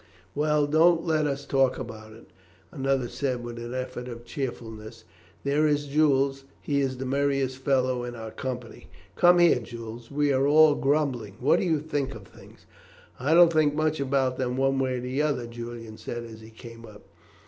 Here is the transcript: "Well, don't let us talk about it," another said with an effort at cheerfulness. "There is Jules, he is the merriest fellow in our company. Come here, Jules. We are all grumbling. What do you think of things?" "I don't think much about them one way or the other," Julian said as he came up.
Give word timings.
"Well, 0.33 0.65
don't 0.65 1.05
let 1.05 1.27
us 1.27 1.45
talk 1.45 1.77
about 1.77 2.11
it," 2.11 2.31
another 2.71 3.07
said 3.07 3.43
with 3.43 3.59
an 3.59 3.75
effort 3.75 4.07
at 4.07 4.25
cheerfulness. 4.25 5.03
"There 5.43 5.67
is 5.67 5.85
Jules, 5.85 6.43
he 6.59 6.81
is 6.81 6.97
the 6.97 7.05
merriest 7.05 7.59
fellow 7.59 8.03
in 8.03 8.15
our 8.15 8.31
company. 8.31 8.87
Come 9.15 9.37
here, 9.37 9.59
Jules. 9.59 10.09
We 10.09 10.33
are 10.33 10.47
all 10.47 10.73
grumbling. 10.73 11.35
What 11.39 11.59
do 11.59 11.65
you 11.65 11.79
think 11.79 12.15
of 12.15 12.23
things?" 12.27 12.65
"I 13.19 13.35
don't 13.35 13.53
think 13.53 13.75
much 13.75 13.99
about 13.99 14.37
them 14.39 14.57
one 14.57 14.79
way 14.79 14.95
or 14.95 15.01
the 15.01 15.21
other," 15.21 15.45
Julian 15.45 15.97
said 15.97 16.23
as 16.23 16.41
he 16.41 16.49
came 16.49 16.83
up. 16.83 17.03